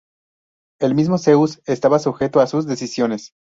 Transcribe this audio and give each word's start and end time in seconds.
El 0.79 0.95
mismo 0.95 1.19
Zeus 1.19 1.61
estaba 1.67 1.99
sujeto 1.99 2.39
a 2.39 2.47
sus 2.47 2.65
decisiones. 2.65 3.33